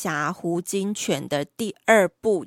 [0.00, 2.46] 侠胡金犬的第二部，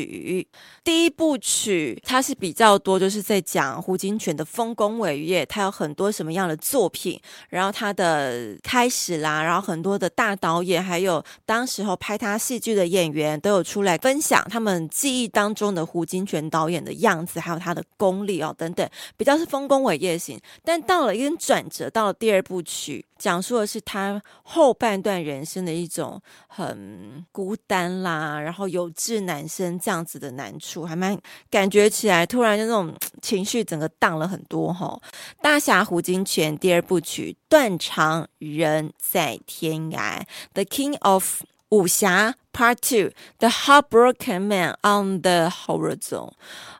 [0.00, 0.46] 曲
[0.84, 20.40] 第一部曲它是比较多，就是在讲胡金铨的丰功伟业，他有很多什么样的作品，然后他的开始啦，然后很多的大导演，还有当时候拍他戏剧的演员都有出来分享他们记忆当中的胡金铨导演的样子，还有他的功力哦等等，比较是丰功伟业型。
[20.64, 26.20] 但到了一个转折，到了第二部曲，讲述的是他后半段人生的一种。
[26.54, 31.18] 很孤单啦，然后有志难伸这样子的难处，还蛮
[31.50, 35.00] 感觉起来，突然就那种情绪整个荡了很多哈。
[35.42, 40.22] 大侠胡金铨第二部曲，断肠人在天涯
[40.54, 41.42] ，The King of。
[41.72, 46.00] 武侠 Part Two，《The Heartbroken Man on the Horizon》。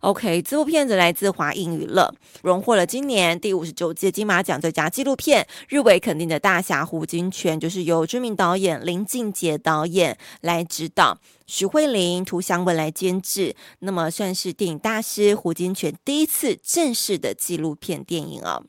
[0.00, 18.62] OK，这部片子来自华映娱乐，荣获了今年第五十九届金马奖最佳纪录片，入围肯定的大侠胡金铨，就是由知名导演林靖杰导演来指导，许慧玲、涂祥文来监制，那么算是电影大师胡金铨第一次正式的纪录片电影啊。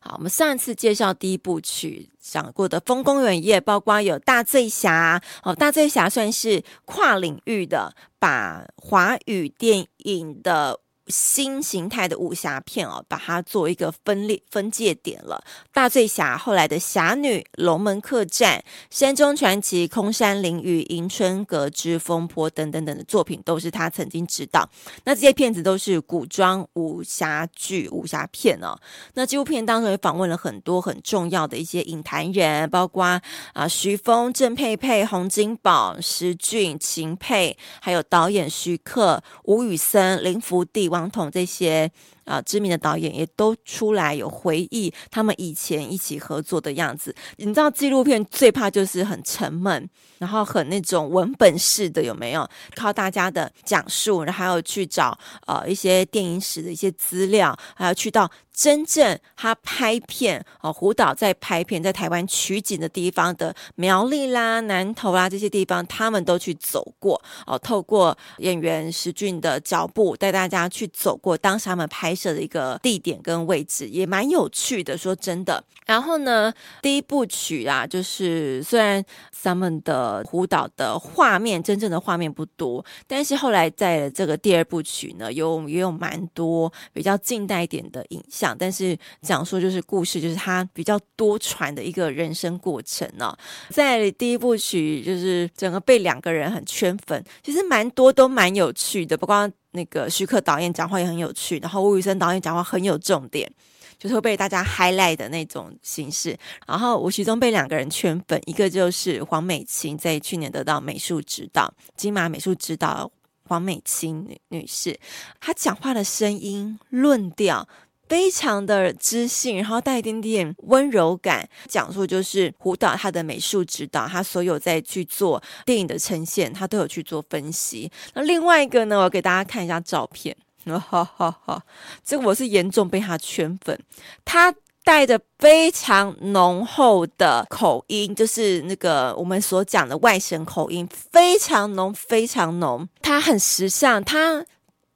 [0.00, 10.80] 好，我们上次介绍第一部曲讲过的丰功伟业，包括有大醉侠，哦，大醉侠算是跨领域的，把华语电影的。
[11.08, 15.42] 新形态的武侠片哦，把它做一个分裂分界点了。
[15.72, 24.68] 大醉侠后来的侠女、龙门客栈、山中传奇、空山灵雨、迎春阁之风波等等等的作品，都是他曾经执导。
[25.04, 28.78] 那这些片子都是古装武侠剧、武侠片哦。
[29.14, 33.20] 那纪录片当中也访问了很多很重要的一些影坛人，包括
[33.52, 41.90] 啊徐枫、郑佩佩、洪金宝、石俊、秦沛，还有导演徐克、吴宇森、林福地、王统这些
[42.28, 47.14] 啊知名的导演也都出来有回忆他们以前一起合作的样子。
[47.36, 52.48] 你知道纪录片最怕就是很沉闷，然后很那种文本式的，有没有？
[52.76, 58.30] 靠大家的讲述，然后还有去找呃一些电影史的一些资料，还要去到。
[58.58, 67.56] 真正他拍片哦，胡导在拍片，在台湾取景的地方的苗栗啦、南投啦这些地方，他们都去走过哦。
[67.56, 74.98] 透过演员石俊的脚步，带大家去走过当时他们拍摄的一个地点跟位置，也蛮有趣的。
[74.98, 76.52] 说真的，然后呢，
[76.82, 79.04] 第一部曲啊，就是虽然
[79.42, 88.56] 他们的舞蹈的画面真正的画面不多，但是后来在这个第二部曲呢，有也有蛮多比较近代一点的影像。
[88.58, 93.32] 但是讲说就是故事，就是他比较多舛的一个人生过程呢、
[93.70, 99.16] 在第一部曲，就是整个被两个人很圈粉，其实蛮多都蛮有趣的。
[99.16, 103.50] 不光那个徐克导演讲话也很有趣，然后吴宇森导演讲话很有重点，
[103.98, 106.36] 就是会被大家 highlight 的那种形式。
[106.66, 113.10] 然后我其中被两个人圈粉，一个就是黄美琴，在去年得到美术指导金马美术指导
[113.44, 114.98] 黄美琴女女士，
[115.40, 117.68] 她讲话的声音论调。
[118.08, 127.90] 非常的知性，然后带一点点温柔感，讲述就是胡导他的美术指导，他所有在去做电影的呈现，他都有去做分析。
[128.14, 131.62] 那另外一个呢，我给大家看一下照片， 哈哈哈，
[132.04, 133.78] 这个我是严重被他圈粉，
[134.24, 134.54] 他
[134.84, 142.88] 带着非常浓厚的口音，就是那个我们所讲的外省口音，非常浓，非常浓。
[143.02, 144.44] 他很时尚，他。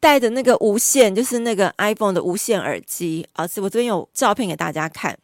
[0.03, 5.17] 戴的那个无线，就是那个 iPhone 的无线耳机啊，是我这边有照片给大家看。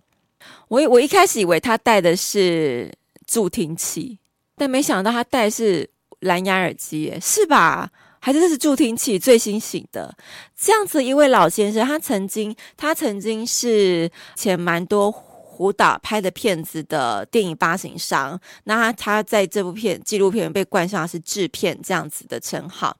[0.69, 2.89] 我我一开始以为他戴的是
[3.27, 4.21] 助听器，
[4.57, 5.91] 但没想到他戴的是
[6.21, 7.91] 蓝牙耳机，是吧？
[8.21, 10.15] 还是这是助听器最新型的？
[10.57, 15.13] 这样子一位老先生，他曾经他曾经是前蛮多。
[15.59, 22.97] 胡导拍的片子的电影发行商，那他在这部片纪录片被冠上是制片这样子的称号，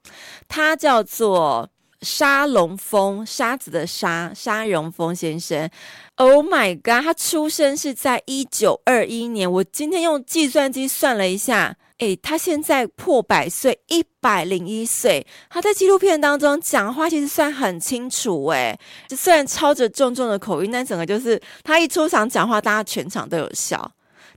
[0.49, 1.69] 他叫做
[2.01, 5.69] 沙龙峰，沙子的沙，沙龙峰先生。
[6.15, 11.77] Oh my god，他出生是在一九二一年，我今天用计算机算了一下。
[11.99, 15.25] 诶，他现在破百岁，一百零一岁。
[15.49, 18.77] 他在纪录片当中讲话其实算很清楚，诶，
[19.09, 23.91] 虽然操着重重的口音，但整个就是他一出场讲话，大家全场都有笑。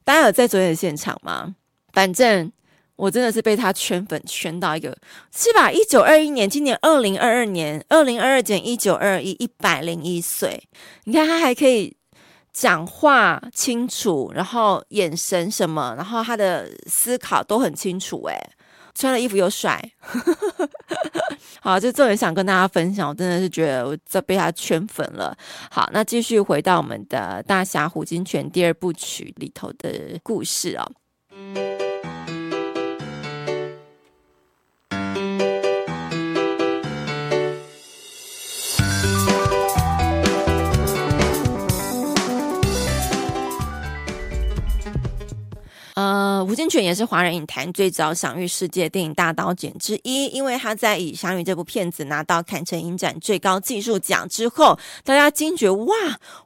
[0.05, 1.55] 大家有在昨天的现场吗？
[1.93, 2.51] 反正
[2.97, 4.97] 我真的是被他圈粉圈到一个，
[5.33, 5.71] 是吧？
[5.71, 10.69] 一九二一年，今年二零二二年，二零二二减一九二一，一百零一岁。
[11.05, 11.97] 你看他还可以
[12.53, 18.23] 讲话清楚，然后眼神什么，然后他的思考都很清楚。
[18.25, 18.37] 诶，
[18.95, 19.83] 穿的衣服又帅。
[21.61, 25.37] 好，就重点想跟大家分享，我真的是觉得我这被他圈粉了。
[25.71, 31.72] 好，那继续回到我们的《大侠胡金泉》第二部曲里头的故事哦。
[46.43, 55.95] 呃，胡金銓也是华人影坛最早享誉世界电影大导演之一，因为他在以《侠女》这部片子拿到坎城影展最高技术奖之后，大家惊觉哇，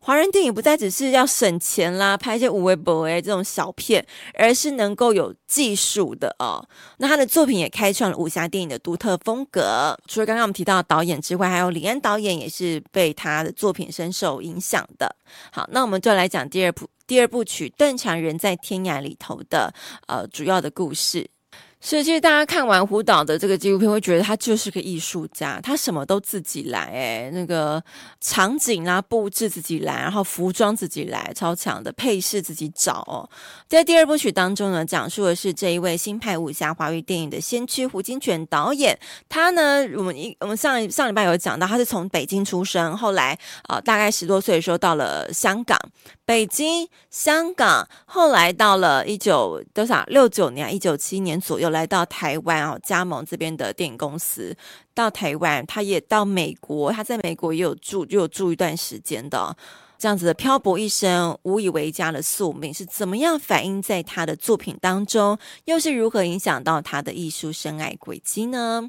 [0.01, 6.69] 华人电影不再只是要省钱啦，拍一些无微不微这种小片，而是能够有技术的哦。
[6.99, 9.99] 那他的作品也开创了武侠电影的独特风格。
[10.07, 15.17] 除了刚刚我们提到的导演之外，还有李安导演也是被他的作品深受影响的。
[15.51, 16.87] 好，那我们就来讲第二部。
[17.07, 19.73] 第二部曲《邓强人在天涯》里头的
[20.09, 21.36] 呃主要的故事。
[21.79, 27.81] 所以，其实大家看完胡导的这个纪录片，会觉得他就是个艺术家，他什么都自己来，诶，那个
[28.21, 33.29] 场景啊布置自己来，然后服装自己来，超强的配饰自己找哦。
[33.69, 38.99] 在第二部曲当中呢，讲述的是这一位新派武侠华语电影的先驱胡金铨导演。
[39.29, 45.79] 他呢，我们一我们上上礼拜有讲到，他是从北京出生，后来啊、大概十多岁的时候到了香港，
[46.25, 51.66] 北京、香港，后来到了一九多少六九年、一九七年左右。
[51.71, 54.57] 来到台湾哦，加盟这边的电影公司。
[54.95, 59.57] 到台湾，他也到美国，他在美国也有住，就有住一段时间的。
[59.99, 68.87] 这样子的漂泊一生，无以为家的宿命是怎么样反映在他的作品当中，又是如何影响到他的艺术生涯轨迹呢？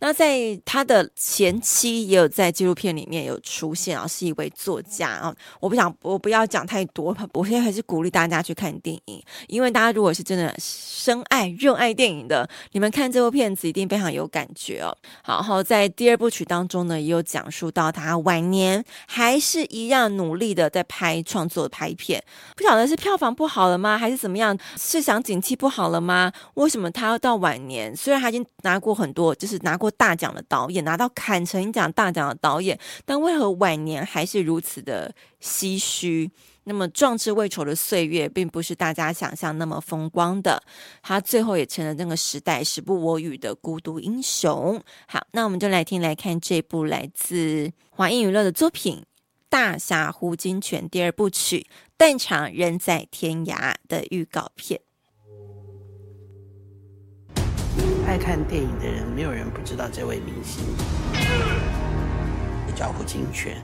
[0.00, 5.34] 那在他的前期也有在纪录片里面有出现啊，是一位作家啊。
[5.60, 10.54] 我不想，我不要讲太多，我现在还是鼓励大家去看电影，因为大家如果是真的
[11.00, 14.94] 深爱、热爱电影的，你们看这部片子一定非常有感觉哦。
[15.22, 20.50] 好，然后在第二部曲当中呢，也有讲述到他晚年还是一样努力。
[20.50, 22.20] 的在拍创作拍片，
[22.56, 24.58] 不晓得是票房不好了吗，还是怎么样？
[24.76, 26.32] 市场景气不好了吗？
[26.54, 27.94] 为什么他要到晚年？
[27.94, 36.28] 虽然他已经拿过很多，就是拿过大奖的导演，拿到坎城影奖大奖的导演，但为何晚年还是如此的唏嘘？
[36.70, 40.62] 那么壮志未酬的岁月，并不是大家想象那么风光的。
[41.02, 44.80] 他最后也成了那个时代时不我与的孤独英雄。
[45.08, 49.02] 好，那我们就来听来看这部来自华映娱乐的作品。
[49.48, 51.66] 大侠胡金銓第二部曲
[51.98, 53.56] 《断肠人在天涯》
[53.88, 54.80] 的预告片。
[58.06, 60.62] 爱看电影的人，没有人不知道这位明星，
[62.68, 63.56] 也叫胡金銓。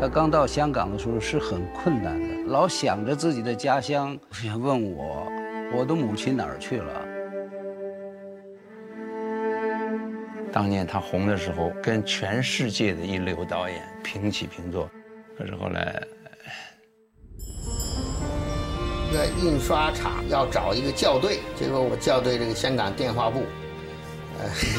[0.00, 5.30] 他刚到香港的时候是很困难的，老想着自己的家乡，想问我，
[5.76, 7.06] 我的母亲哪儿去了？
[10.50, 14.88] 当年他红的时候，跟全世界的一流导演平起平坐，
[15.36, 16.02] 可是后来，
[19.12, 23.42] 在印刷厂要找一个校对，结果我校对这个香港电话簿，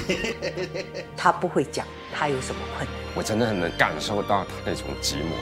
[1.16, 5.36] 他不会讲他有什么困难，我真的很能感受到他那种寂寞。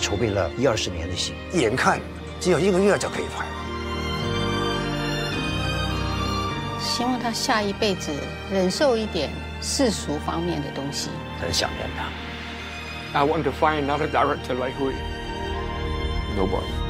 [0.00, 2.00] 筹备了一二十年的戏，眼看
[2.40, 3.50] 只有一个月就可以拍了。
[6.78, 8.12] 希望他下一辈子
[8.52, 9.30] 忍受一点
[9.60, 11.08] 世俗方面的东西。
[11.40, 13.18] 很想念他。
[13.18, 14.92] I want to find another director like we.
[16.36, 16.83] Nobody.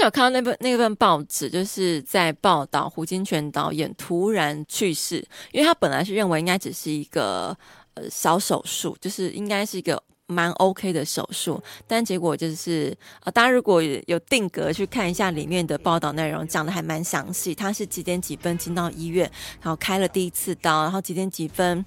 [0.00, 5.16] 他就有看到那份那份报纸，就是在报道胡金銓导演突然去世，
[5.52, 7.56] 因为他本来是认为应该只是一个
[7.94, 10.02] 呃小手术，就是应该是一个。
[10.30, 17.52] 蛮 OK 的手术，但结果就是，呃，大家如果有定格去看一下里面的报道内容，讲的还蛮详细。
[17.52, 19.28] 他是几点几分进到医院，
[19.60, 21.84] 然后开了第一次刀，然后几点几分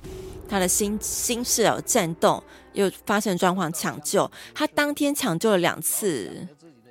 [0.50, 2.43] 他的心心室有颤动，
[2.74, 4.29] 又发生状况抢救。
[4.53, 6.46] 他当天抢救了两次，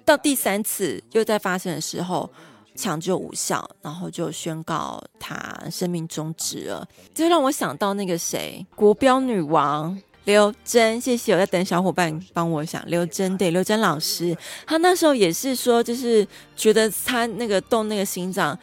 [0.05, 2.31] 到第三次又在发生的时候
[2.75, 6.87] 抢救无效，然后就宣告他生命终止了。
[7.15, 10.01] 就让我想到那个谁，国标女王。
[10.25, 12.81] 刘真，谢谢，我在等小伙伴帮我想。
[12.87, 18.57] 刘真，对，刘真老师，他那时候也是说，就是觉得他那个动那个心脏，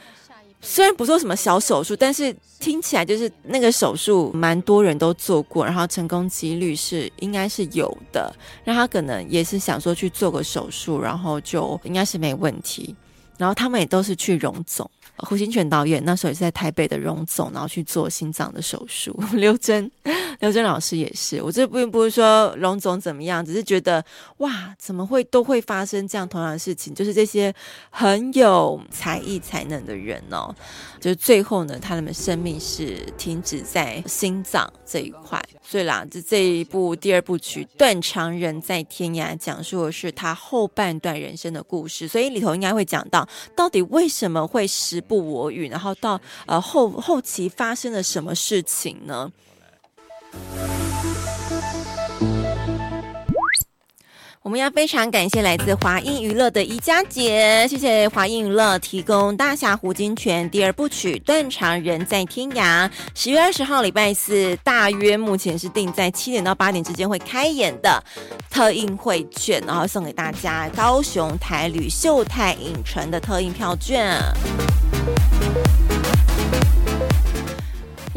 [0.61, 8.33] 虽然不做什么小手术，但是听起来就是那个手术蛮多人都做过，然后成功几率是应该是有的。
[8.65, 12.95] 那他可能也是想说去做个手术，然后就应该是没问题。
[13.37, 14.89] 然后他们也都是去荣总。
[15.27, 19.17] 胡金銓导演那时候也是在台北的荣总，然后去做心脏的手术。
[19.33, 19.89] 刘真，
[20.39, 21.41] 刘真老师也是。
[21.41, 24.03] 我这并不是说荣总怎么样，只是觉得
[24.37, 26.93] 哇，怎么会都会发生这样同样的事情？
[26.93, 27.53] 就是这些
[27.89, 30.53] 很有才艺才能的人哦，
[30.99, 35.41] 就是最后呢，他们的生命是停止在心脏这一块。
[35.61, 49.31] 所以啦，这这一部第二部曲《断肠人在天涯》讲述的是他后半段人生的故事，所以里头应该会讲到到底为什么会失不我语，然后到呃后后期发生了什么事情呢？
[54.41, 68.01] 我们要非常感谢来自华映娱乐的宜家姐，谢谢华映娱乐提供《大侠胡金銓》第二部曲《断肠人在天涯》，十月二十号礼拜四，大约目前是定在七点到八点之间会开演的
[68.49, 74.17] 特映会券，然后送给大家高雄台旅秀泰影城的特映票券。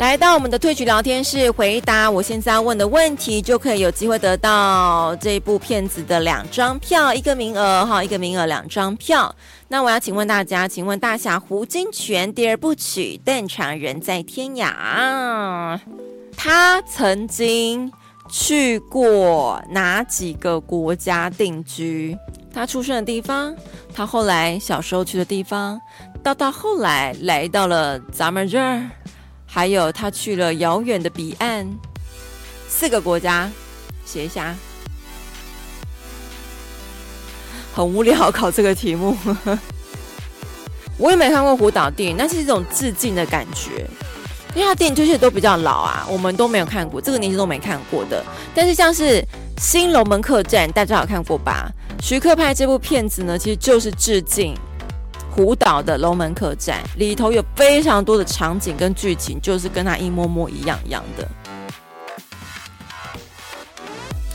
[0.02, 9.32] 来到我们的退局聊天室，回答我现在要问的问题，就可以有机会得到这部片子的两张票，一个名额哈，一个名额两张票。
[9.68, 14.72] 那我要请问大家，请问大侠胡金銓第二部曲《断肠人在天涯》，
[16.36, 17.92] 他曾经
[18.28, 22.18] 去过哪几个国家定居？
[22.52, 23.54] 他出生的地方，
[23.94, 25.80] 他后来小时候去的地方，
[26.24, 28.82] 到到后来来到了咱们这儿。
[29.54, 31.68] 还有，他去了遥远的彼岸，
[32.70, 33.50] 四个国家，
[34.02, 34.56] 写一下。
[37.74, 39.14] 很无聊，考这个题目。
[40.96, 43.86] 我也没看过胡导电影，那是一种致敬的感觉，
[44.54, 48.24] 因为他电影就是都比较老啊，我们都没有看过，这个年纪都没看过的。
[48.54, 49.20] 但是像是
[49.58, 51.70] 《新龙门客栈》，大家有看过吧？
[52.00, 54.54] 徐克拍这部片子呢，其实就是致敬。
[55.34, 61.26] 胡岛的《龙门客栈》里头有非常多的场景跟剧情，就是跟他一模模一样一样的。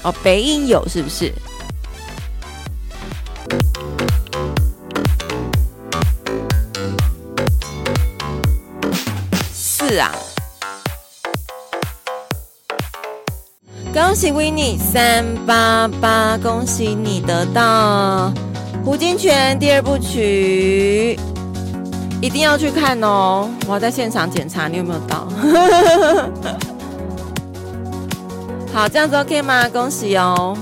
[0.02, 1.32] 哦，北影有是不是？
[9.54, 10.12] 是啊。
[13.94, 18.34] 恭喜 Winnie 三八八，恭喜你得到。
[18.88, 21.20] 胡金铨第二部曲
[22.22, 23.50] 一定要去看哦！
[23.68, 25.28] 我要在现场检查你有没有到。
[28.74, 29.68] 好，这样子 OK 吗？
[29.68, 30.58] 恭喜哦！